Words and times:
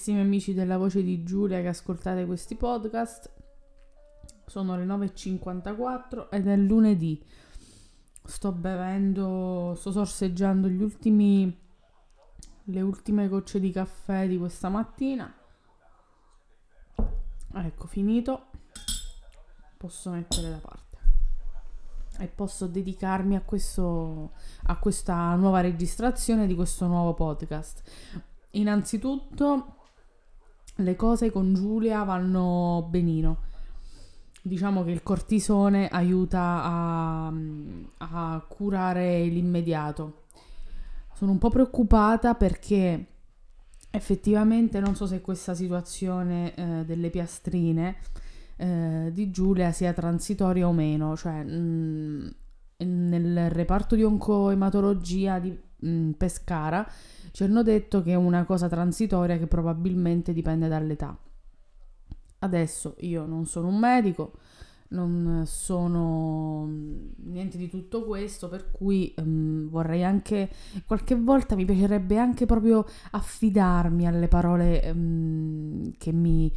Carissimi 0.00 0.24
amici 0.26 0.54
della 0.54 0.78
voce 0.78 1.02
di 1.02 1.24
Giulia 1.24 1.60
che 1.60 1.68
ascoltate 1.68 2.24
questi 2.24 2.54
podcast, 2.54 3.30
sono 4.46 4.74
le 4.74 4.86
9.54 4.86 6.28
ed 6.30 6.48
è 6.48 6.56
lunedì. 6.56 7.22
Sto 8.24 8.50
bevendo, 8.50 9.74
sto 9.76 9.92
sorseggiando 9.92 10.68
gli 10.68 10.80
ultimi, 10.82 11.54
le 12.62 12.80
ultime 12.80 13.28
gocce 13.28 13.60
di 13.60 13.70
caffè 13.70 14.26
di 14.26 14.38
questa 14.38 14.70
mattina. 14.70 15.30
Ecco, 17.52 17.86
finito. 17.86 18.46
Posso 19.76 20.12
mettere 20.12 20.48
da 20.48 20.60
parte. 20.60 20.96
E 22.20 22.26
posso 22.28 22.66
dedicarmi 22.66 23.36
a, 23.36 23.42
questo, 23.42 24.32
a 24.62 24.78
questa 24.78 25.34
nuova 25.34 25.60
registrazione 25.60 26.46
di 26.46 26.54
questo 26.54 26.86
nuovo 26.86 27.12
podcast. 27.12 27.82
Innanzitutto 28.52 29.74
le 30.82 30.96
cose 30.96 31.30
con 31.30 31.54
Giulia 31.54 32.02
vanno 32.04 32.86
benino. 32.88 33.48
Diciamo 34.42 34.84
che 34.84 34.90
il 34.90 35.02
cortisone 35.02 35.88
aiuta 35.88 36.62
a, 36.62 37.32
a 37.98 38.44
curare 38.48 39.24
l'immediato. 39.24 40.24
Sono 41.14 41.32
un 41.32 41.38
po' 41.38 41.50
preoccupata 41.50 42.34
perché 42.34 43.06
effettivamente 43.90 44.80
non 44.80 44.94
so 44.94 45.06
se 45.06 45.20
questa 45.20 45.54
situazione 45.54 46.54
eh, 46.54 46.84
delle 46.86 47.10
piastrine 47.10 47.96
eh, 48.56 49.10
di 49.12 49.30
Giulia 49.30 49.72
sia 49.72 49.92
transitoria 49.92 50.68
o 50.68 50.72
meno, 50.72 51.16
cioè 51.16 51.42
mh, 51.42 52.34
nel 52.84 53.50
reparto 53.50 53.94
di 53.94 54.02
oncoematologia 54.02 55.38
di 55.38 55.56
mh, 55.76 56.10
Pescara 56.12 56.86
ci 57.32 57.44
hanno 57.44 57.62
detto 57.62 58.02
che 58.02 58.12
è 58.12 58.16
una 58.16 58.44
cosa 58.44 58.68
transitoria 58.68 59.38
che 59.38 59.46
probabilmente 59.46 60.32
dipende 60.32 60.68
dall'età. 60.68 61.16
Adesso 62.40 62.96
io 63.00 63.26
non 63.26 63.46
sono 63.46 63.68
un 63.68 63.78
medico, 63.78 64.32
non 64.90 65.44
sono 65.46 66.68
niente 67.24 67.56
di 67.56 67.68
tutto 67.68 68.04
questo, 68.04 68.48
per 68.48 68.70
cui 68.70 69.14
um, 69.18 69.68
vorrei 69.68 70.02
anche, 70.02 70.50
qualche 70.84 71.14
volta 71.14 71.54
mi 71.54 71.64
piacerebbe 71.64 72.16
anche 72.16 72.46
proprio 72.46 72.84
affidarmi 73.12 74.06
alle 74.06 74.26
parole 74.26 74.90
um, 74.92 75.92
che, 75.96 76.12
mi, 76.12 76.52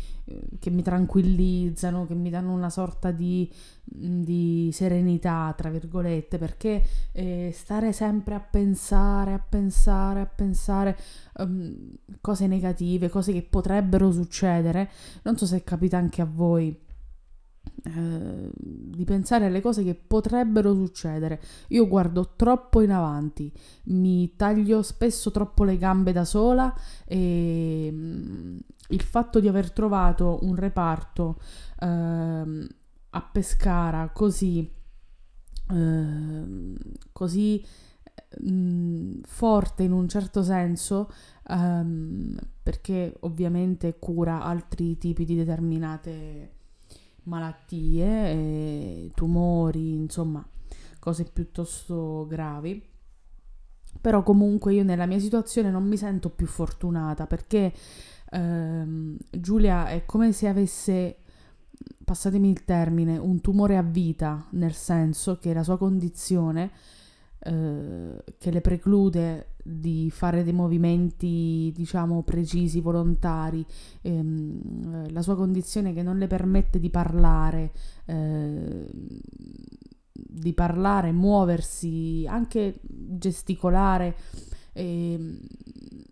che, 0.59 0.71
mi, 0.71 0.81
tranquillizzano, 0.81 2.07
che 2.07 2.15
mi 2.15 2.31
danno 2.31 2.53
una 2.53 2.71
sorta 2.71 3.11
di, 3.11 3.51
di 3.83 4.69
serenità, 4.73 5.53
tra 5.55 5.69
virgolette, 5.69 6.39
perché 6.39 6.83
eh, 7.11 7.51
stare 7.53 7.91
sempre 7.93 8.33
a 8.33 8.39
pensare, 8.39 9.33
a 9.33 9.39
pensare, 9.39 10.21
a 10.21 10.25
pensare 10.25 10.97
um, 11.37 11.97
cose 12.19 12.47
negative, 12.47 13.09
cose 13.09 13.31
che 13.31 13.43
potrebbero 13.43 14.11
succedere, 14.11 14.89
non 15.21 15.37
so 15.37 15.45
se 15.45 15.63
capita 15.63 15.97
anche 15.97 16.21
a 16.23 16.27
voi 16.31 16.91
eh, 17.83 18.49
di 18.53 19.03
pensare 19.03 19.45
alle 19.45 19.61
cose 19.61 19.83
che 19.83 19.95
potrebbero 19.95 20.73
succedere. 20.73 21.41
Io 21.69 21.87
guardo 21.87 22.33
troppo 22.35 22.81
in 22.81 22.91
avanti, 22.91 23.51
mi 23.85 24.35
taglio 24.35 24.81
spesso 24.81 25.31
troppo 25.31 25.63
le 25.63 25.77
gambe 25.77 26.11
da 26.11 26.25
sola 26.25 26.73
e 27.05 27.89
mm, 27.91 28.57
il 28.89 29.01
fatto 29.01 29.39
di 29.39 29.47
aver 29.47 29.71
trovato 29.71 30.39
un 30.43 30.55
reparto 30.55 31.37
eh, 31.79 32.67
a 33.09 33.21
Pescara 33.31 34.09
così, 34.09 34.71
eh, 35.69 36.43
così 37.11 37.65
mh, 38.39 38.51
mm, 38.51 39.21
forte 39.23 39.83
in 39.83 39.91
un 39.91 40.07
certo 40.07 40.43
senso 40.43 41.09
ehm, 41.49 42.35
perché 42.61 43.15
ovviamente 43.21 43.97
cura 43.99 44.41
altri 44.43 44.97
tipi 44.97 45.25
di 45.25 45.35
determinate 45.35 46.61
malattie, 47.23 49.11
tumori, 49.13 49.95
insomma, 49.95 50.45
cose 50.99 51.25
piuttosto 51.25 52.25
gravi. 52.27 52.81
Però 54.01 54.23
comunque 54.23 54.73
io 54.73 54.83
nella 54.83 55.05
mia 55.05 55.19
situazione 55.19 55.69
non 55.69 55.87
mi 55.87 55.97
sento 55.97 56.29
più 56.29 56.47
fortunata 56.47 57.25
perché 57.27 57.71
ehm, 58.31 59.17
Giulia 59.31 59.87
è 59.87 60.05
come 60.05 60.31
se 60.33 60.47
avesse, 60.47 61.17
passatemi 62.03 62.49
il 62.49 62.65
termine, 62.65 63.17
un 63.17 63.39
tumore 63.39 63.77
a 63.77 63.83
vita, 63.83 64.47
nel 64.51 64.73
senso 64.73 65.37
che 65.37 65.53
la 65.53 65.63
sua 65.63 65.77
condizione 65.77 66.71
eh, 67.43 68.23
che 68.37 68.51
le 68.51 68.61
preclude 68.61 69.55
di 69.63 70.09
fare 70.11 70.43
dei 70.43 70.53
movimenti, 70.53 71.71
diciamo, 71.75 72.23
precisi, 72.23 72.81
volontari, 72.81 73.65
ehm, 74.01 75.11
la 75.11 75.21
sua 75.21 75.35
condizione 75.35 75.93
che 75.93 76.03
non 76.03 76.17
le 76.17 76.27
permette 76.27 76.79
di 76.79 76.89
parlare, 76.89 77.71
eh, 78.05 78.89
di 80.11 80.53
parlare, 80.53 81.11
muoversi, 81.11 82.25
anche 82.27 82.79
gesticolare, 82.81 84.15
eh, 84.73 85.39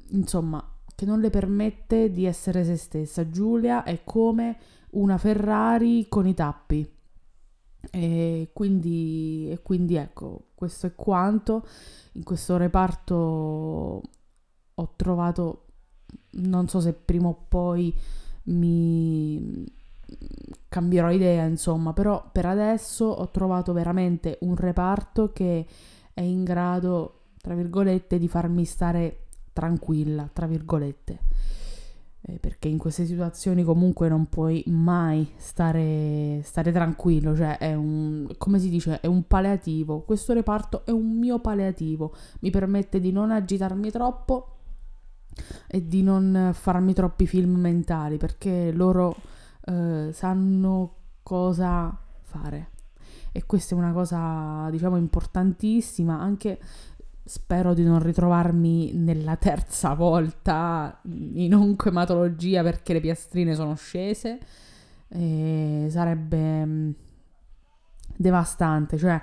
insomma, 0.09 0.65
che 0.95 1.05
non 1.05 1.19
le 1.19 1.29
permette 1.29 2.11
di 2.11 2.25
essere 2.25 2.63
se 2.63 2.75
stessa. 2.75 3.29
Giulia 3.29 3.83
è 3.83 4.01
come 4.03 4.57
una 4.91 5.17
Ferrari 5.17 6.07
con 6.09 6.27
i 6.27 6.33
tappi. 6.33 6.99
E 7.89 8.51
quindi, 8.53 9.49
e 9.49 9.61
quindi 9.61 9.95
ecco, 9.95 10.49
questo 10.55 10.87
è 10.87 10.95
quanto. 10.95 11.65
In 12.13 12.23
questo 12.23 12.57
reparto 12.57 14.01
ho 14.73 14.93
trovato, 14.95 15.65
non 16.31 16.67
so 16.67 16.79
se 16.79 16.93
prima 16.93 17.29
o 17.29 17.45
poi 17.47 17.93
mi 18.43 19.65
cambierò 20.67 21.11
idea, 21.11 21.45
insomma, 21.45 21.93
però 21.93 22.29
per 22.31 22.45
adesso 22.45 23.05
ho 23.05 23.29
trovato 23.29 23.73
veramente 23.73 24.37
un 24.41 24.55
reparto 24.55 25.31
che 25.31 25.65
è 26.13 26.21
in 26.21 26.43
grado, 26.43 27.21
tra 27.41 27.55
virgolette, 27.55 28.19
di 28.19 28.27
farmi 28.27 28.65
stare 28.65 29.27
tranquilla, 29.53 30.29
tra 30.31 30.47
virgolette 30.47 31.19
eh, 32.23 32.37
perché 32.37 32.67
in 32.67 32.77
queste 32.77 33.05
situazioni 33.05 33.63
comunque 33.63 34.07
non 34.07 34.27
puoi 34.27 34.63
mai 34.67 35.27
stare, 35.37 36.41
stare 36.43 36.71
tranquillo, 36.71 37.35
cioè 37.35 37.57
è 37.57 37.73
un, 37.73 38.27
come 38.37 38.59
si 38.59 38.69
dice, 38.69 38.99
è 38.99 39.07
un 39.07 39.25
paleativo. 39.25 40.01
Questo 40.01 40.33
reparto 40.33 40.85
è 40.85 40.91
un 40.91 41.17
mio 41.17 41.39
paleativo, 41.39 42.15
mi 42.41 42.51
permette 42.51 42.99
di 42.99 43.11
non 43.11 43.31
agitarmi 43.31 43.89
troppo 43.89 44.57
e 45.67 45.87
di 45.87 46.03
non 46.03 46.51
farmi 46.53 46.93
troppi 46.93 47.25
film 47.25 47.55
mentali, 47.55 48.17
perché 48.17 48.71
loro 48.71 49.15
eh, 49.65 50.09
sanno 50.13 50.95
cosa 51.23 51.97
fare. 52.21 52.69
E 53.33 53.45
questa 53.45 53.75
è 53.75 53.77
una 53.77 53.93
cosa, 53.93 54.67
diciamo, 54.69 54.97
importantissima, 54.97 56.19
anche 56.19 56.59
Spero 57.23 57.73
di 57.73 57.83
non 57.83 58.01
ritrovarmi 58.01 58.93
nella 58.93 59.35
terza 59.35 59.93
volta 59.93 60.99
in 61.03 61.53
oncoematologia 61.53 62.63
perché 62.63 62.93
le 62.93 62.99
piastrine 62.99 63.53
sono 63.53 63.75
scese. 63.75 64.39
E 65.07 65.87
sarebbe 65.89 66.65
mm, 66.65 66.91
devastante. 68.15 68.97
Cioè, 68.97 69.21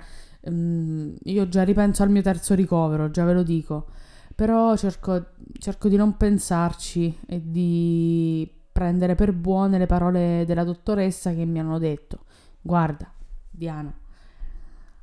mm, 0.49 1.15
io 1.23 1.49
già 1.49 1.63
ripenso 1.63 2.03
al 2.03 2.09
mio 2.09 2.21
terzo 2.21 2.53
ricovero, 2.53 3.11
già 3.11 3.25
ve 3.25 3.33
lo 3.33 3.43
dico. 3.43 3.87
Però 4.35 4.77
cerco, 4.77 5.31
cerco 5.57 5.89
di 5.89 5.97
non 5.97 6.15
pensarci 6.15 7.19
e 7.27 7.41
di 7.43 8.49
prendere 8.71 9.15
per 9.15 9.33
buone 9.33 9.77
le 9.77 9.87
parole 9.87 10.45
della 10.45 10.63
dottoressa 10.63 11.33
che 11.33 11.43
mi 11.43 11.59
hanno 11.59 11.77
detto: 11.79 12.23
Guarda, 12.61 13.11
Diana, 13.49 13.93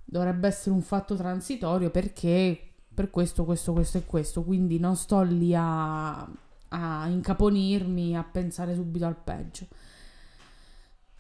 dovrebbe 0.04 0.46
essere 0.48 0.74
un 0.74 0.80
fatto 0.80 1.14
transitorio 1.16 1.90
perché 1.90 2.60
per 2.96 3.10
questo, 3.10 3.44
questo, 3.44 3.74
questo 3.74 3.98
e 3.98 4.06
questo, 4.06 4.42
quindi 4.42 4.78
non 4.78 4.96
sto 4.96 5.20
lì 5.20 5.54
a, 5.54 6.26
a 6.68 7.06
incaponirmi, 7.08 8.16
a 8.16 8.24
pensare 8.24 8.74
subito 8.74 9.04
al 9.04 9.16
peggio. 9.22 9.66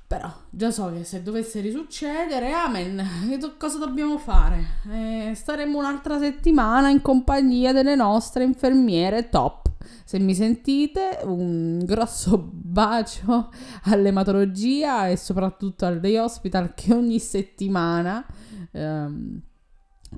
Però 0.06 0.32
già 0.48 0.70
so 0.70 0.90
che 0.90 1.04
se 1.04 1.22
dovesse 1.22 1.60
risuccedere, 1.60 2.50
amen, 2.50 3.04
cosa 3.58 3.76
dobbiamo 3.76 4.16
fare? 4.16 4.64
Eh, 4.90 5.32
staremo 5.34 5.76
un'altra 5.76 6.18
settimana 6.18 6.88
in 6.88 7.02
compagnia 7.02 7.74
delle 7.74 7.94
nostre 7.94 8.42
infermiere 8.42 9.28
top. 9.28 9.68
Se 10.02 10.18
mi 10.18 10.34
sentite, 10.34 11.18
un 11.24 11.84
grosso 11.84 12.38
bacio 12.50 13.50
all'ematologia 13.82 15.08
e 15.08 15.18
soprattutto 15.18 15.84
al 15.84 16.00
day 16.00 16.16
hospital 16.16 16.72
che 16.72 16.94
ogni 16.94 17.18
settimana... 17.18 18.24
Ehm, 18.72 19.42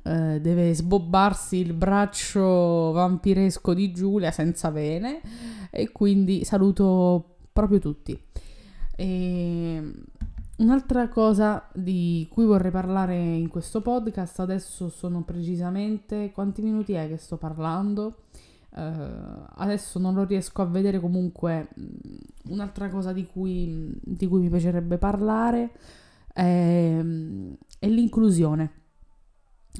eh, 0.02 0.40
deve 0.40 0.75
sbobbarsi 0.75 1.56
il 1.56 1.73
braccio 1.73 2.93
vampiresco 2.93 3.73
di 3.75 3.93
Giulia 3.93 4.31
senza 4.31 4.70
vene 4.70 5.20
e 5.70 5.90
quindi 5.90 6.44
saluto 6.44 7.37
proprio 7.52 7.79
tutti. 7.79 8.19
E 8.94 9.93
un'altra 10.56 11.08
cosa 11.08 11.69
di 11.73 12.29
cui 12.31 12.44
vorrei 12.44 12.70
parlare 12.70 13.17
in 13.17 13.49
questo 13.49 13.81
podcast, 13.81 14.40
adesso 14.40 14.88
sono 14.88 15.23
precisamente 15.23 16.32
quanti 16.32 16.62
minuti 16.62 16.93
è 16.93 17.08
che 17.08 17.17
sto 17.17 17.37
parlando? 17.37 18.25
Uh, 18.70 19.46
adesso 19.56 19.99
non 19.99 20.14
lo 20.14 20.25
riesco 20.25 20.61
a 20.61 20.67
vedere 20.67 21.00
comunque 21.00 21.69
un'altra 22.50 22.91
cosa 22.91 23.12
di 23.12 23.26
cui, 23.26 23.99
di 24.05 24.26
cui 24.29 24.41
mi 24.41 24.50
piacerebbe 24.50 24.99
parlare 24.99 25.70
è, 26.32 27.02
è 27.79 27.88
l'inclusione 27.88 28.73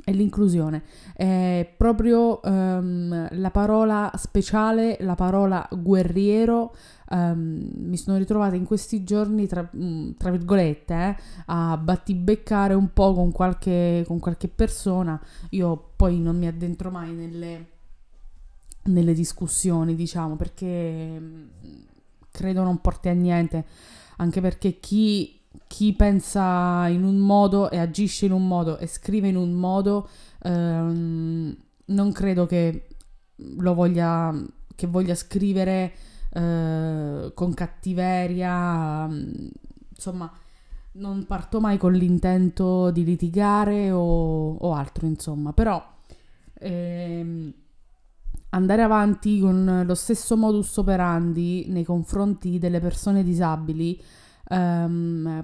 è 0.05 0.13
l'inclusione, 0.13 0.83
è 1.15 1.73
proprio 1.77 2.41
um, 2.43 3.29
la 3.31 3.51
parola 3.51 4.11
speciale, 4.17 4.97
la 5.01 5.15
parola 5.15 5.67
guerriero. 5.71 6.75
Um, 7.11 7.71
mi 7.75 7.97
sono 7.97 8.19
ritrovata 8.19 8.55
in 8.55 8.65
questi 8.65 9.03
giorni, 9.03 9.47
tra, 9.47 9.69
um, 9.73 10.15
tra 10.17 10.31
virgolette, 10.31 10.95
eh, 10.95 11.17
a 11.47 11.77
battibeccare 11.77 12.75
un 12.75 12.93
po' 12.93 13.15
con 13.15 13.33
qualche, 13.33 14.05
con 14.07 14.19
qualche 14.19 14.49
persona. 14.49 15.21
Io 15.51 15.93
poi 15.97 16.21
non 16.21 16.37
mi 16.37 16.47
addentro 16.47 16.91
mai 16.91 17.13
nelle, 17.13 17.67
nelle 18.85 19.15
discussioni, 19.15 19.95
diciamo, 19.95 20.37
perché 20.37 21.23
credo 22.31 22.63
non 22.63 22.81
porti 22.81 23.09
a 23.09 23.13
niente, 23.13 23.65
anche 24.19 24.41
perché 24.41 24.79
chi 24.79 25.38
chi 25.67 25.93
pensa 25.95 26.87
in 26.89 27.05
un 27.05 27.17
modo 27.17 27.71
e 27.71 27.79
agisce 27.79 28.27
in 28.27 28.33
un 28.33 28.47
modo 28.47 28.79
e 28.79 28.87
scrive 28.87 29.29
in 29.29 29.37
un 29.37 29.53
modo, 29.53 30.09
ehm, 30.43 31.57
non 31.87 32.13
credo 32.13 32.47
che 32.47 32.89
lo 33.37 33.75
voglia, 33.75 34.35
che 34.75 34.87
voglia 34.87 35.15
scrivere 35.15 35.93
eh, 36.31 37.33
con 37.35 37.55
cattiveria, 37.55 39.07
insomma, 39.91 40.31
non 40.93 41.25
parto 41.27 41.61
mai 41.61 41.79
con 41.79 41.93
l'intento 41.93 42.91
di 42.91 43.05
litigare 43.05 43.91
o, 43.91 44.55
o 44.55 44.73
altro, 44.75 45.07
insomma, 45.07 45.53
però 45.53 45.83
ehm, 46.55 47.53
andare 48.51 48.83
avanti 48.83 49.41
con 49.41 49.83
lo 49.85 49.95
stesso 49.95 50.37
modus 50.37 50.77
operandi 50.77 51.67
nei 51.69 51.85
confronti 51.85 52.59
delle 52.59 52.81
persone 52.81 53.23
disabili 53.23 54.01
um, 54.51 55.43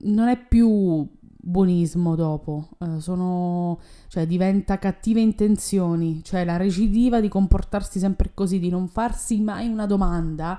non 0.00 0.28
è 0.28 0.38
più 0.46 1.08
buonismo 1.40 2.14
dopo, 2.14 2.68
uh, 2.78 2.98
sono, 2.98 3.80
cioè 4.08 4.26
diventa 4.26 4.78
cattive 4.78 5.20
intenzioni, 5.20 6.22
cioè 6.22 6.44
la 6.44 6.56
recidiva 6.56 7.20
di 7.20 7.28
comportarsi 7.28 7.98
sempre 7.98 8.32
così, 8.34 8.58
di 8.58 8.68
non 8.68 8.88
farsi 8.88 9.40
mai 9.40 9.68
una 9.68 9.86
domanda, 9.86 10.58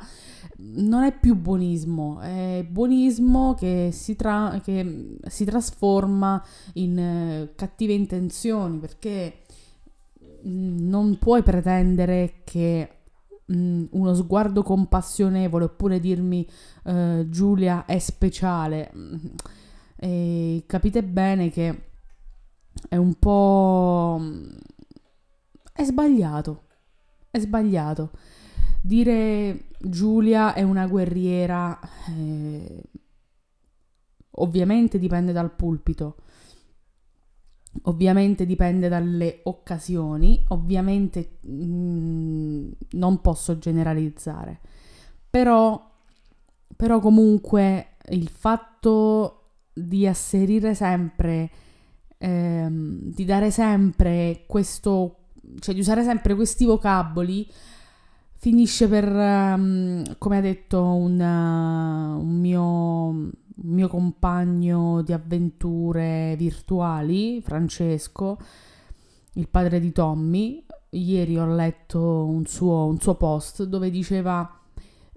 non 0.58 1.04
è 1.04 1.18
più 1.18 1.36
buonismo, 1.36 2.20
è 2.22 2.66
buonismo 2.70 3.54
che 3.54 3.90
si, 3.92 4.16
tra- 4.16 4.60
che 4.64 5.18
si 5.28 5.46
trasforma 5.46 6.44
in 6.74 6.98
uh, 6.98 7.56
cattive 7.56 7.94
intenzioni 7.94 8.78
perché 8.80 9.42
non 10.42 11.18
puoi 11.18 11.44
pretendere 11.44 12.42
che 12.44 12.99
mh, 13.50 13.56
mm, 13.56 13.86
uno 13.92 14.13
sguardo 14.13 14.63
compassionevole 14.63 15.66
oppure 15.66 16.00
dirmi 16.00 16.48
uh, 16.84 17.28
Giulia 17.30 17.86
è 17.86 18.00
speciale. 18.00 18.92
Mm, 18.96 19.16
e 19.98 20.63
capite 20.66 21.04
bene 21.04 21.50
che 21.50 21.90
è 22.88 22.96
un 22.96 23.16
po'... 23.16 24.18
Mm, 24.19 24.48
è 25.74 25.84
sbagliato. 25.84 26.63
È 27.31 27.40
sbagliato. 27.40 28.12
Dire 28.81 29.66
Giulia 29.80 30.54
è 30.54 30.63
una 30.63 30.88
guerriera 30.88 31.80
eh, 32.07 32.84
ovviamente 34.40 34.98
dipende 34.98 35.31
dal 35.31 35.52
pulpito 35.52 36.16
Ovviamente 37.83 38.45
dipende 38.45 38.89
dalle 38.89 39.42
occasioni, 39.44 40.44
ovviamente 40.50 41.38
mh, 41.42 41.54
mm, 41.54 42.69
non 42.92 43.21
posso 43.21 43.57
generalizzare, 43.60 44.60
però, 45.30 45.89
però 46.75 47.00
comunque 47.00 47.95
il 48.10 48.27
fatto 48.27 49.39
di 49.71 50.07
asserire 50.07 50.74
sempre, 50.74 51.50
ehm, 52.18 53.13
di 53.13 53.24
dare 53.24 53.51
sempre 53.51 54.44
questo, 54.48 55.18
cioè 55.60 55.74
di 55.74 55.81
usare 55.81 56.04
sempre 56.04 56.36
questi 56.36 56.66
vocaboli, 56.66 57.48
finisce 58.36 58.88
per, 58.88 59.07
um, 59.10 60.18
come 60.18 60.38
ha 60.38 60.42
detto 60.42 60.81
un, 60.81 61.19
uh, 61.19 62.19
un 62.19 62.39
mio 62.39 63.30
mio 63.63 63.88
compagno 63.88 65.01
di 65.01 65.13
avventure 65.13 66.35
virtuali, 66.38 67.41
Francesco, 67.41 68.38
il 69.33 69.47
padre 69.47 69.79
di 69.79 69.91
Tommy. 69.91 70.65
Ieri 70.91 71.38
ho 71.38 71.53
letto 71.53 72.25
un 72.25 72.45
suo, 72.45 72.85
un 72.85 73.00
suo 73.00 73.15
post 73.15 73.63
dove 73.63 73.89
diceva 73.89 74.59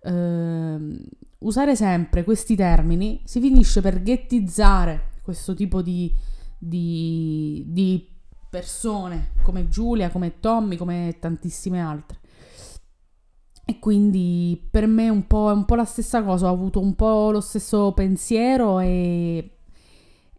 eh, 0.03 1.01
usare 1.39 1.77
sempre 1.77 2.25
questi 2.25 2.55
termini 2.55 3.21
si 3.25 3.41
finisce 3.41 3.81
per 3.81 4.03
ghettizzare 4.03 5.11
questo 5.23 5.55
tipo 5.55 5.81
di, 5.81 6.13
di, 6.59 7.65
di 7.69 8.07
persone 8.51 9.31
come 9.43 9.69
Giulia, 9.69 10.11
come 10.11 10.41
Tommy, 10.41 10.77
come 10.77 11.17
tantissime 11.19 11.81
altre. 11.81 12.21
E 13.65 13.79
quindi 13.79 14.61
per 14.71 14.87
me 14.87 15.09
un 15.09 15.27
po', 15.27 15.49
è 15.51 15.53
un 15.53 15.65
po' 15.65 15.77
la 15.77 15.85
stessa 15.85 16.23
cosa, 16.25 16.49
ho 16.49 16.53
avuto 16.53 16.81
un 16.81 16.95
po' 16.97 17.31
lo 17.31 17.41
stesso 17.41 17.93
pensiero 17.93 18.81
e, 18.81 19.51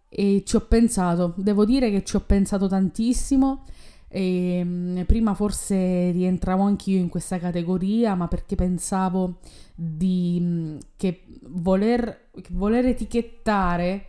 e 0.10 0.44
ci 0.46 0.56
ho 0.58 0.62
pensato, 0.68 1.34
devo 1.38 1.64
dire 1.64 1.90
che 1.90 2.04
ci 2.04 2.16
ho 2.18 2.20
pensato 2.22 2.68
tantissimo. 2.68 3.64
E, 4.10 4.62
mm, 4.64 5.02
prima 5.04 5.34
forse 5.34 6.12
rientravo 6.12 6.64
anch'io 6.64 7.00
in 7.00 7.10
questa 7.10 7.40
categoria, 7.40 8.14
ma 8.16 8.28
perché 8.28 8.56
pensavo 8.56 9.40
di, 9.74 10.38
mm, 10.42 10.78
che 10.98 11.24
voler, 11.48 12.30
voler 12.52 12.86
etichettare, 12.88 14.06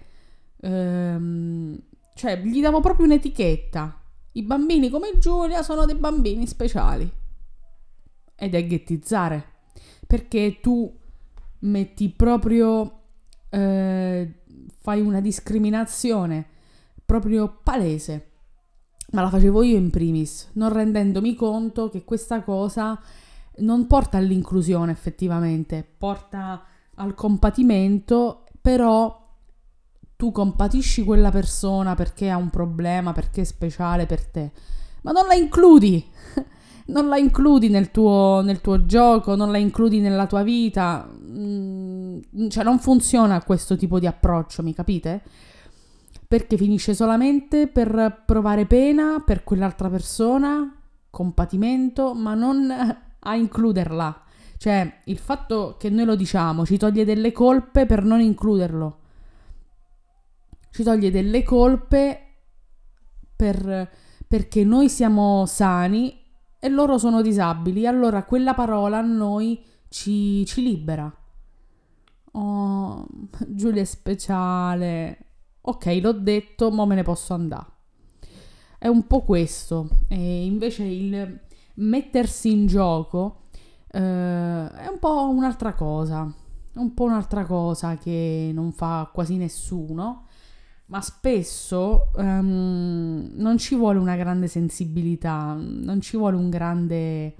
ehm, 0.60 1.78
cioè 2.14 2.40
gli 2.42 2.60
davo 2.60 2.80
proprio 2.80 3.06
un'etichetta. 3.06 4.00
I 4.32 4.42
bambini 4.42 4.90
come 4.90 5.18
Giulia 5.18 5.62
sono 5.62 5.86
dei 5.86 5.94
bambini 5.96 6.46
speciali 6.46 7.22
ed 8.36 8.54
è 8.54 8.66
ghettizzare, 8.66 9.44
perché 10.06 10.58
tu 10.60 10.92
metti 11.60 12.10
proprio, 12.10 13.00
eh, 13.48 14.42
fai 14.80 15.00
una 15.00 15.20
discriminazione 15.20 16.46
proprio 17.04 17.60
palese, 17.62 18.30
ma 19.12 19.22
la 19.22 19.28
facevo 19.28 19.62
io 19.62 19.76
in 19.76 19.90
primis, 19.90 20.50
non 20.54 20.72
rendendomi 20.72 21.34
conto 21.34 21.88
che 21.88 22.04
questa 22.04 22.42
cosa 22.42 23.00
non 23.58 23.86
porta 23.86 24.16
all'inclusione 24.18 24.90
effettivamente, 24.90 25.86
porta 25.96 26.64
al 26.96 27.14
compatimento, 27.14 28.44
però 28.60 29.22
tu 30.16 30.32
compatisci 30.32 31.04
quella 31.04 31.30
persona 31.30 31.94
perché 31.94 32.30
ha 32.30 32.36
un 32.36 32.50
problema, 32.50 33.12
perché 33.12 33.42
è 33.42 33.44
speciale 33.44 34.06
per 34.06 34.26
te, 34.26 34.52
ma 35.02 35.12
non 35.12 35.26
la 35.26 35.34
includi 35.34 36.04
non 36.86 37.08
la 37.08 37.16
includi 37.16 37.68
nel 37.68 37.90
tuo, 37.90 38.42
nel 38.44 38.60
tuo 38.60 38.84
gioco, 38.84 39.34
non 39.34 39.50
la 39.50 39.58
includi 39.58 40.00
nella 40.00 40.26
tua 40.26 40.42
vita. 40.42 41.08
Mm, 41.08 42.48
cioè 42.48 42.64
non 42.64 42.78
funziona 42.78 43.42
questo 43.42 43.76
tipo 43.76 43.98
di 43.98 44.06
approccio, 44.06 44.62
mi 44.62 44.74
capite? 44.74 45.22
Perché 46.26 46.56
finisce 46.56 46.94
solamente 46.94 47.68
per 47.68 48.22
provare 48.26 48.66
pena 48.66 49.22
per 49.24 49.44
quell'altra 49.44 49.88
persona, 49.88 50.74
compatimento, 51.10 52.14
ma 52.14 52.34
non 52.34 52.70
a 53.18 53.34
includerla. 53.34 54.22
Cioè, 54.56 55.00
il 55.04 55.18
fatto 55.18 55.76
che 55.78 55.90
noi 55.90 56.04
lo 56.04 56.14
diciamo 56.14 56.64
ci 56.64 56.76
toglie 56.76 57.04
delle 57.04 57.32
colpe 57.32 57.86
per 57.86 58.04
non 58.04 58.20
includerlo. 58.20 58.98
Ci 60.70 60.82
toglie 60.82 61.10
delle 61.10 61.42
colpe 61.42 62.20
per, 63.36 63.90
perché 64.26 64.64
noi 64.64 64.88
siamo 64.88 65.46
sani 65.46 66.23
e 66.64 66.70
loro 66.70 66.96
sono 66.96 67.20
disabili, 67.20 67.86
allora 67.86 68.24
quella 68.24 68.54
parola 68.54 68.96
a 68.96 69.02
noi 69.02 69.62
ci, 69.90 70.46
ci 70.46 70.62
libera. 70.62 71.14
Oh, 72.32 73.06
Giulia 73.48 73.82
è 73.82 73.84
speciale. 73.84 75.26
Ok, 75.60 75.98
l'ho 76.00 76.12
detto, 76.12 76.70
ma 76.70 76.86
me 76.86 76.94
ne 76.94 77.02
posso 77.02 77.34
andare. 77.34 77.66
È 78.78 78.86
un 78.86 79.06
po' 79.06 79.24
questo. 79.24 79.90
E 80.08 80.46
invece 80.46 80.84
il 80.84 81.38
mettersi 81.74 82.50
in 82.52 82.64
gioco 82.64 83.42
eh, 83.90 84.00
è 84.00 84.86
un 84.86 84.98
po' 84.98 85.28
un'altra 85.28 85.74
cosa. 85.74 86.34
È 86.72 86.78
un 86.78 86.94
po' 86.94 87.04
un'altra 87.04 87.44
cosa 87.44 87.98
che 87.98 88.52
non 88.54 88.72
fa 88.72 89.10
quasi 89.12 89.36
nessuno 89.36 90.28
ma 90.86 91.00
spesso 91.00 92.10
um, 92.16 93.30
non 93.34 93.56
ci 93.58 93.74
vuole 93.74 93.98
una 93.98 94.16
grande 94.16 94.48
sensibilità, 94.48 95.56
non 95.58 96.00
ci 96.00 96.16
vuole 96.16 96.36
un 96.36 96.50
grande, 96.50 97.34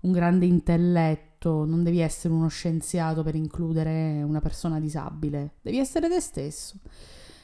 un 0.00 0.12
grande 0.12 0.46
intelletto, 0.46 1.64
non 1.64 1.84
devi 1.84 2.00
essere 2.00 2.34
uno 2.34 2.48
scienziato 2.48 3.22
per 3.22 3.36
includere 3.36 4.22
una 4.22 4.40
persona 4.40 4.80
disabile, 4.80 5.54
devi 5.62 5.78
essere 5.78 6.08
te 6.08 6.20
stesso. 6.20 6.80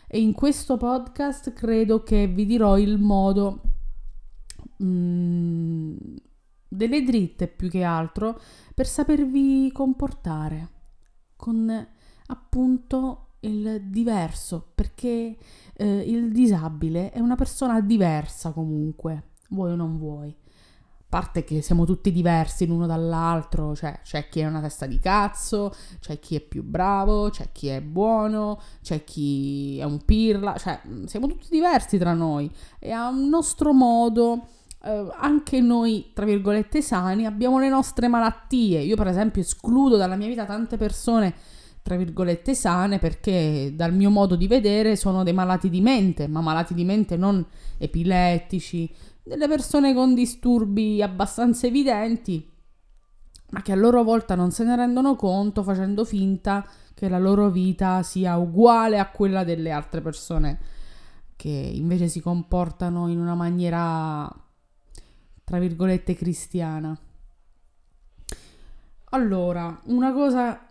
E 0.08 0.20
in 0.20 0.32
questo 0.32 0.76
podcast 0.76 1.52
credo 1.52 2.02
che 2.02 2.26
vi 2.26 2.44
dirò 2.44 2.76
il 2.76 2.99
modo 2.99 3.60
um, 4.78 5.96
delle 6.66 7.02
dritte 7.04 7.46
più 7.46 7.68
che 7.68 7.84
altro 7.84 8.40
per 8.75 8.88
sapervi 8.88 9.70
comportare 9.72 10.68
con 11.37 11.88
appunto 12.26 13.29
il 13.40 13.82
diverso, 13.85 14.70
perché 14.75 15.37
eh, 15.75 15.99
il 15.99 16.30
disabile 16.32 17.11
è 17.11 17.20
una 17.20 17.37
persona 17.37 17.80
diversa 17.80 18.50
comunque, 18.50 19.30
vuoi 19.50 19.73
o 19.73 19.76
non 19.76 19.99
vuoi. 19.99 20.28
A 20.28 21.18
parte 21.18 21.42
che 21.42 21.61
siamo 21.61 21.85
tutti 21.85 22.12
diversi 22.12 22.66
l'uno 22.66 22.87
dall'altro, 22.87 23.75
cioè 23.75 24.00
c'è 24.04 24.28
chi 24.28 24.40
è 24.40 24.47
una 24.47 24.61
testa 24.61 24.87
di 24.87 25.00
cazzo, 25.00 25.75
c'è 25.99 26.20
chi 26.20 26.37
è 26.37 26.40
più 26.40 26.62
bravo, 26.62 27.30
c'è 27.30 27.50
chi 27.50 27.66
è 27.66 27.80
buono, 27.80 28.61
c'è 28.80 29.02
chi 29.02 29.78
è 29.78 29.85
un 29.85 30.04
pirla, 30.04 30.56
cioè 30.56 30.80
siamo 31.06 31.26
tutti 31.26 31.49
diversi 31.50 31.99
tra 31.99 32.12
noi 32.12 32.49
e 32.78 32.92
a 32.92 33.09
un 33.09 33.28
nostro 33.28 33.73
modo 33.73 34.47
eh, 34.82 35.09
anche 35.16 35.61
noi, 35.61 36.11
tra 36.14 36.25
virgolette, 36.25 36.80
sani, 36.80 37.26
abbiamo 37.26 37.59
le 37.59 37.68
nostre 37.68 38.09
malattie. 38.09 38.80
Io, 38.80 38.97
per 38.97 39.09
esempio, 39.09 39.42
escludo 39.42 39.97
dalla 39.97 40.16
mia 40.16 40.28
vita 40.28 40.44
tante 40.44 40.76
persone, 40.76 41.35
tra 41.82 41.96
virgolette, 41.96 42.54
sane 42.54 42.99
perché 42.99 43.72
dal 43.75 43.94
mio 43.94 44.10
modo 44.10 44.37
di 44.37 44.46
vedere 44.46 44.96
sono 44.96 45.22
dei 45.22 45.32
malati 45.32 45.68
di 45.68 45.80
mente, 45.80 46.28
ma 46.28 46.40
malati 46.40 46.75
di 46.75 46.84
mente 46.84 47.16
non 47.16 47.44
epilettici, 47.78 48.92
delle 49.22 49.49
persone 49.49 49.94
con 49.94 50.14
disturbi 50.14 51.02
abbastanza 51.02 51.66
evidenti, 51.66 52.49
ma 53.50 53.62
che 53.62 53.72
a 53.72 53.76
loro 53.76 54.02
volta 54.02 54.34
non 54.34 54.50
se 54.50 54.64
ne 54.64 54.76
rendono 54.76 55.16
conto 55.16 55.62
facendo 55.62 56.04
finta 56.04 56.66
che 56.94 57.08
la 57.08 57.18
loro 57.18 57.50
vita 57.50 58.02
sia 58.02 58.37
uguale 58.37 58.99
a 58.99 59.10
quella 59.10 59.44
delle 59.44 59.70
altre 59.70 60.00
persone 60.00 60.58
che 61.40 61.49
invece 61.49 62.08
si 62.08 62.20
comportano 62.20 63.08
in 63.08 63.18
una 63.18 63.34
maniera 63.34 64.30
tra 65.42 65.58
virgolette 65.58 66.14
cristiana. 66.14 66.94
Allora, 69.12 69.80
una 69.87 70.12
cosa, 70.12 70.66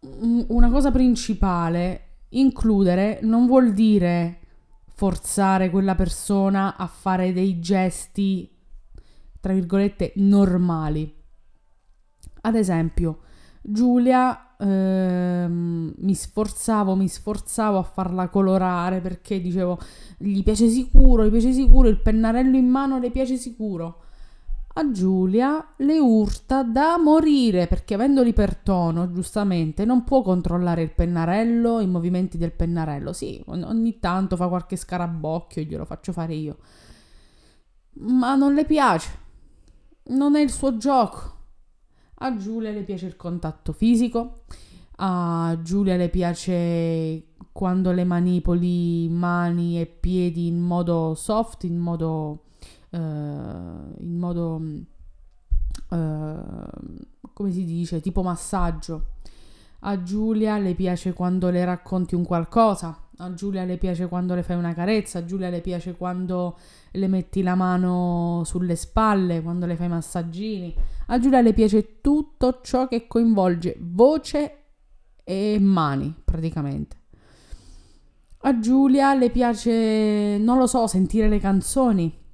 una 0.00 0.70
cosa 0.70 0.90
principale, 0.90 2.02
includere 2.30 3.20
non 3.22 3.46
vuol 3.46 3.72
dire 3.72 4.40
forzare 4.86 5.70
quella 5.70 5.94
persona 5.94 6.76
a 6.76 6.86
fare 6.86 7.32
dei 7.32 7.58
gesti, 7.60 8.50
tra 9.40 9.52
virgolette, 9.52 10.12
normali. 10.16 11.14
Ad 12.42 12.54
esempio, 12.54 13.20
Giulia 13.60 14.56
ehm, 14.56 15.94
mi 15.96 16.14
sforzavo, 16.14 16.94
mi 16.94 17.08
sforzavo 17.08 17.78
a 17.78 17.82
farla 17.82 18.28
colorare 18.28 19.00
perché 19.00 19.40
dicevo 19.40 19.78
gli 20.16 20.42
piace 20.42 20.68
sicuro, 20.68 21.24
gli 21.24 21.30
piace 21.30 21.52
sicuro, 21.52 21.88
il 21.88 22.00
pennarello 22.00 22.56
in 22.56 22.68
mano 22.68 22.98
le 22.98 23.10
piace 23.10 23.36
sicuro 23.36 24.02
a 24.78 24.92
Giulia 24.92 25.74
le 25.78 25.98
urta 25.98 26.62
da 26.62 26.98
morire 26.98 27.66
perché 27.66 27.94
avendo 27.94 28.22
l'ipertono, 28.22 29.10
giustamente, 29.10 29.84
non 29.84 30.04
può 30.04 30.22
controllare 30.22 30.82
il 30.82 30.92
pennarello, 30.92 31.80
i 31.80 31.86
movimenti 31.88 32.38
del 32.38 32.52
pennarello. 32.52 33.12
Sì, 33.12 33.42
ogni 33.46 33.98
tanto 33.98 34.36
fa 34.36 34.46
qualche 34.46 34.76
scarabocchio, 34.76 35.62
glielo 35.62 35.84
faccio 35.84 36.12
fare 36.12 36.34
io. 36.34 36.58
Ma 37.94 38.36
non 38.36 38.54
le 38.54 38.64
piace. 38.64 39.26
Non 40.10 40.36
è 40.36 40.40
il 40.40 40.50
suo 40.50 40.76
gioco. 40.76 41.36
A 42.20 42.36
Giulia 42.36 42.70
le 42.70 42.84
piace 42.84 43.06
il 43.06 43.16
contatto 43.16 43.72
fisico. 43.72 44.44
A 45.00 45.58
Giulia 45.60 45.96
le 45.96 46.08
piace 46.08 47.34
quando 47.50 47.90
le 47.90 48.04
manipoli 48.04 49.08
mani 49.08 49.80
e 49.80 49.86
piedi 49.86 50.46
in 50.46 50.60
modo 50.60 51.14
soft, 51.16 51.64
in 51.64 51.78
modo 51.78 52.44
in 52.90 54.16
modo, 54.18 54.62
uh, 55.90 56.96
come 57.32 57.50
si 57.50 57.64
dice, 57.64 58.00
tipo 58.00 58.22
massaggio. 58.22 59.16
A 59.80 60.02
Giulia 60.02 60.58
le 60.58 60.74
piace 60.74 61.12
quando 61.12 61.50
le 61.50 61.64
racconti 61.64 62.16
un 62.16 62.24
qualcosa, 62.24 63.08
a 63.18 63.34
Giulia 63.34 63.64
le 63.64 63.78
piace 63.78 64.08
quando 64.08 64.34
le 64.34 64.42
fai 64.42 64.56
una 64.56 64.74
carezza, 64.74 65.20
a 65.20 65.24
Giulia 65.24 65.50
le 65.50 65.60
piace 65.60 65.96
quando 65.96 66.58
le 66.90 67.06
metti 67.06 67.42
la 67.42 67.54
mano 67.54 68.42
sulle 68.44 68.74
spalle, 68.74 69.40
quando 69.40 69.66
le 69.66 69.76
fai 69.76 69.88
massagini. 69.88 70.74
A 71.06 71.18
Giulia 71.20 71.40
le 71.40 71.52
piace 71.52 72.00
tutto 72.00 72.60
ciò 72.62 72.88
che 72.88 73.06
coinvolge 73.06 73.76
voce 73.80 74.62
e 75.22 75.58
mani, 75.60 76.12
praticamente. 76.24 76.96
A 78.42 78.58
Giulia 78.58 79.14
le 79.14 79.30
piace, 79.30 80.38
non 80.38 80.58
lo 80.58 80.66
so, 80.66 80.86
sentire 80.88 81.28
le 81.28 81.38
canzoni 81.38 82.26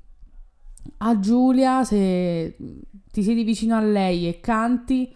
a 0.99 1.19
Giulia, 1.19 1.85
se 1.85 2.57
ti 3.11 3.23
siedi 3.23 3.45
vicino 3.45 3.77
a 3.77 3.81
lei 3.81 4.29
e 4.29 4.41
canti, 4.41 5.15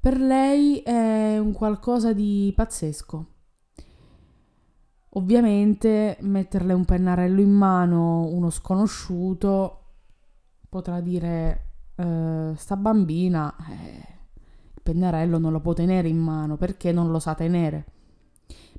per 0.00 0.18
lei 0.18 0.78
è 0.78 1.38
un 1.38 1.52
qualcosa 1.52 2.12
di 2.12 2.52
pazzesco. 2.54 3.26
Ovviamente 5.12 6.16
metterle 6.20 6.72
un 6.72 6.84
pennarello 6.84 7.40
in 7.40 7.50
mano, 7.50 8.26
uno 8.26 8.50
sconosciuto, 8.50 9.82
potrà 10.68 11.00
dire, 11.00 11.70
eh, 11.96 12.52
sta 12.54 12.76
bambina, 12.76 13.54
eh, 13.68 14.06
il 14.74 14.82
pennarello 14.82 15.38
non 15.38 15.52
lo 15.52 15.60
può 15.60 15.72
tenere 15.72 16.08
in 16.08 16.18
mano 16.18 16.56
perché 16.56 16.92
non 16.92 17.10
lo 17.10 17.18
sa 17.18 17.34
tenere. 17.34 17.97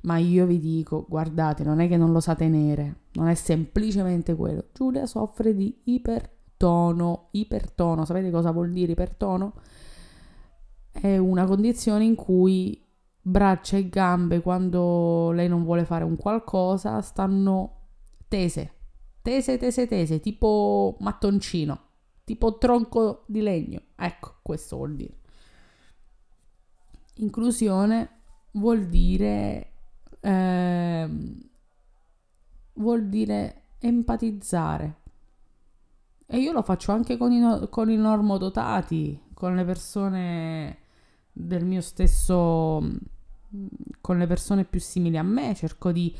Ma 0.02 0.18
io 0.18 0.46
vi 0.46 0.60
dico, 0.60 1.06
guardate, 1.08 1.64
non 1.64 1.80
è 1.80 1.88
che 1.88 1.98
non 1.98 2.12
lo 2.12 2.20
sa 2.22 2.36
tenere, 2.36 3.02
non 3.14 3.28
è 3.28 3.36
semplicemente 3.36 4.36
quello. 4.36 4.66
Giulia 4.74 5.06
soffre 5.06 5.54
di 5.54 5.82
ipertono. 5.86 7.28
Ipertono, 7.32 8.06
sapete 8.06 8.32
cosa 8.32 8.52
vuol 8.52 8.72
dire 8.72 8.94
ipertono? 8.94 9.54
È 10.92 11.18
una 11.18 11.46
condizione 11.46 12.06
in 12.06 12.16
cui 12.16 12.82
braccia 13.22 13.78
e 13.78 13.90
gambe, 13.90 14.42
quando 14.42 15.32
lei 15.32 15.48
non 15.50 15.64
vuole 15.64 15.86
fare 15.86 16.04
un 16.04 16.16
qualcosa, 16.16 17.02
stanno 17.02 17.76
tese. 18.28 18.74
Tese, 19.22 19.58
tese, 19.58 19.86
tese, 19.86 20.22
tipo 20.22 20.96
mattoncino, 21.02 21.80
tipo 22.24 22.58
tronco 22.58 23.26
di 23.28 23.42
legno. 23.42 23.82
Ecco, 23.96 24.36
questo 24.42 24.78
vuol 24.78 24.96
dire. 24.96 25.18
Inclusione 27.16 28.10
vuol 28.54 28.88
dire 28.88 29.74
eh, 30.20 31.10
vuol 32.74 33.08
dire 33.08 33.64
empatizzare. 33.80 34.98
E 36.26 36.38
io 36.38 36.52
lo 36.52 36.62
faccio 36.62 36.92
anche 36.92 37.18
con 37.18 37.32
i, 37.32 37.68
con 37.70 37.90
i 37.90 37.98
normodotati, 37.98 39.20
con 39.34 39.56
le 39.56 39.66
persone 39.66 40.78
del 41.32 41.66
mio 41.66 41.82
stesso, 41.82 42.88
con 44.02 44.18
le 44.18 44.28
persone 44.28 44.66
più 44.66 44.80
simili 44.80 45.18
a 45.18 45.24
me, 45.24 45.56
cerco 45.56 45.92
di 45.92 46.16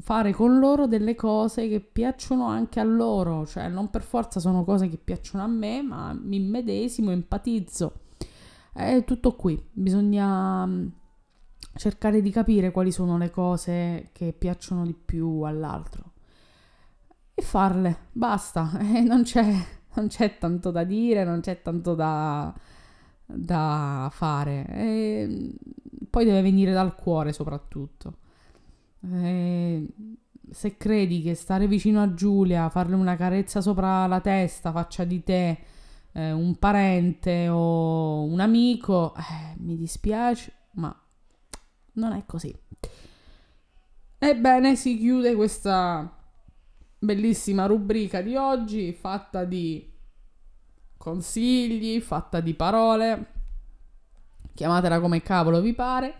fare 0.00 0.32
con 0.32 0.58
loro 0.58 0.86
delle 0.86 1.14
cose 1.14 1.68
che 1.68 1.80
piacciono 1.80 2.46
anche 2.46 2.80
a 2.80 2.84
loro, 2.84 3.46
cioè 3.46 3.68
non 3.68 3.90
per 3.90 4.02
forza 4.02 4.40
sono 4.40 4.64
cose 4.64 4.88
che 4.88 4.96
piacciono 4.96 5.44
a 5.44 5.46
me, 5.46 5.82
ma 5.82 6.12
mi 6.12 6.36
immedesimo, 6.36 7.10
empatizzo. 7.10 8.00
È 8.72 9.04
tutto 9.04 9.36
qui, 9.36 9.62
bisogna 9.70 10.68
cercare 11.76 12.20
di 12.22 12.30
capire 12.30 12.70
quali 12.70 12.92
sono 12.92 13.18
le 13.18 13.30
cose 13.30 14.10
che 14.12 14.32
piacciono 14.32 14.84
di 14.84 14.94
più 14.94 15.42
all'altro 15.42 16.12
e 17.34 17.42
farle, 17.42 17.96
basta, 18.12 18.78
e 18.94 19.00
non 19.00 19.22
c'è, 19.24 19.52
non 19.94 20.06
c'è 20.06 20.38
tanto 20.38 20.70
da 20.70 20.84
dire, 20.84 21.24
non 21.24 21.40
c'è 21.40 21.60
tanto 21.62 21.94
da, 21.94 22.54
da 23.26 24.08
fare. 24.12 24.66
E 24.68 25.52
poi 26.08 26.24
deve 26.24 26.42
venire 26.42 26.72
dal 26.72 26.94
cuore 26.94 27.32
soprattutto. 27.32 28.18
E 29.12 29.86
se 30.50 30.76
credi 30.76 31.22
che 31.22 31.34
stare 31.34 31.66
vicino 31.66 32.00
a 32.00 32.14
Giulia, 32.14 32.68
farle 32.68 32.94
una 32.94 33.16
carezza 33.16 33.60
sopra 33.60 34.06
la 34.06 34.20
testa, 34.20 34.70
faccia 34.70 35.04
di 35.04 35.22
te 35.24 35.58
eh, 36.12 36.30
un 36.32 36.56
parente 36.56 37.48
o 37.48 38.22
un 38.22 38.38
amico, 38.38 39.14
eh, 39.16 39.56
mi 39.58 39.76
dispiace, 39.76 40.52
ma 40.74 40.96
non 41.94 42.12
è 42.12 42.22
così. 42.26 42.54
Ebbene, 44.18 44.76
si 44.76 44.96
chiude 44.96 45.34
questa 45.34 46.10
bellissima 46.98 47.66
rubrica 47.66 48.22
di 48.22 48.36
oggi 48.36 48.92
fatta 48.92 49.44
di 49.44 49.92
consigli, 50.96 52.00
fatta 52.00 52.40
di 52.40 52.54
parole. 52.54 53.32
Chiamatela 54.54 55.00
come 55.00 55.20
cavolo 55.20 55.60
vi 55.60 55.74
pare. 55.74 56.14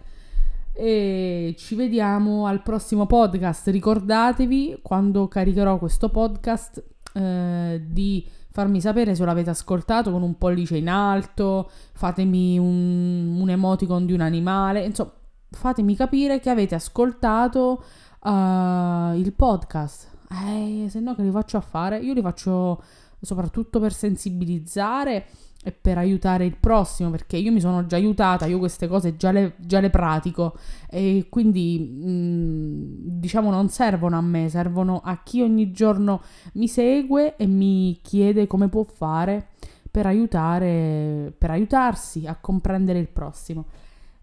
E 0.73 1.54
ci 1.57 1.75
vediamo 1.75 2.47
al 2.47 2.62
prossimo 2.62 3.07
podcast. 3.07 3.69
Ricordatevi 3.69 4.81
quando 4.83 5.26
caricherò 5.28 5.78
questo 5.78 6.11
podcast 6.11 6.85
eh, 7.14 7.83
di 7.87 8.28
farmi 8.50 8.81
sapere 8.81 9.14
se 9.14 9.25
l'avete 9.25 9.50
ascoltato 9.50 10.12
con 10.12 10.23
un 10.23 10.37
pollice 10.37 10.76
in 10.76 10.88
alto, 10.88 11.71
fatemi 11.93 12.59
un, 12.59 13.38
un 13.40 13.50
emoticon 13.50 14.07
di 14.07 14.12
un 14.12 14.21
animale, 14.21 14.85
insomma 14.85 15.12
fatemi 15.55 15.97
capire 15.97 16.41
che 16.41 16.51
avete 16.51 16.75
ascoltato 16.75 17.83
uh, 18.23 19.15
il 19.15 19.33
podcast. 19.35 20.13
Eh, 20.31 20.87
se 20.89 21.01
no 21.01 21.15
che 21.15 21.23
li 21.23 21.31
faccio 21.31 21.57
a 21.57 21.61
fare? 21.61 21.99
Io 21.99 22.13
li 22.13 22.23
faccio 22.23 22.83
soprattutto 23.21 23.81
per 23.81 23.93
sensibilizzare 23.93 25.27
e 25.67 25.73
per 25.73 25.97
aiutare 25.97 26.45
il 26.45 26.57
prossimo, 26.61 27.11
perché 27.11 27.39
io 27.39 27.51
mi 27.51 27.59
sono 27.61 27.87
già 27.87 27.97
aiutata, 27.97 28.45
io 28.45 28.59
queste 28.59 28.87
cose 28.87 29.17
già 29.17 29.31
le, 29.31 29.55
già 29.57 29.81
le 29.81 29.89
pratico 29.89 30.57
e 30.91 31.27
quindi 31.31 31.79
mh, 31.79 32.11
mm, 32.11 32.83
diciamo 33.19 33.51
non 33.51 33.71
servono 33.71 34.19
a 34.19 34.21
me, 34.21 34.51
servono 34.51 35.01
a 35.03 35.23
chi 35.23 35.41
ogni 35.41 35.73
giorno 35.73 36.21
mi 36.55 36.69
segue 36.69 37.37
e 37.37 37.47
mi 37.47 37.99
chiede 38.03 38.47
come 38.47 38.69
può 38.69 38.85
fare 38.85 39.49
per 39.91 40.05
aiutare, 40.07 41.33
per 41.37 41.51
aiutarsi 41.51 42.27
a 42.27 42.37
comprendere 42.37 42.99
il 42.99 43.09
prossimo. 43.09 43.65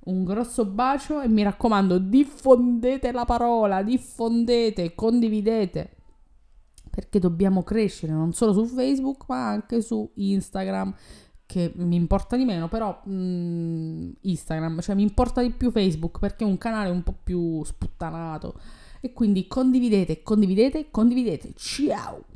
Un 0.03 0.23
grosso 0.23 0.65
bacio 0.65 1.21
e 1.21 1.27
mi 1.27 1.43
raccomando, 1.43 1.99
diffondete 1.99 3.11
la 3.11 3.25
parola, 3.25 3.83
diffondete, 3.83 4.95
condividete 4.95 5.95
perché 6.91 7.19
dobbiamo 7.19 7.63
crescere 7.63 8.11
non 8.11 8.33
solo 8.33 8.51
su 8.51 8.65
Facebook 8.65 9.23
ma 9.27 9.47
anche 9.47 9.81
su 9.81 10.11
Instagram 10.15 10.93
che 11.51 11.73
mi 11.75 11.97
importa 11.97 12.37
di 12.37 12.45
meno, 12.45 12.69
però 12.69 13.01
mh, 13.03 13.13
mm, 13.13 14.09
Instagram, 14.21 14.79
cioè 14.79 14.95
mi 14.95 15.01
importa 15.01 15.41
di 15.41 15.51
più 15.51 15.69
Facebook 15.69 16.17
perché 16.19 16.45
è 16.45 16.47
un 16.47 16.57
canale 16.57 16.89
un 16.89 17.03
po' 17.03 17.13
più 17.21 17.61
sputtanato. 17.65 18.57
E 19.01 19.11
quindi 19.11 19.47
condividete, 19.47 20.23
condividete, 20.23 20.87
condividete. 20.91 21.51
Ciao! 21.57 22.30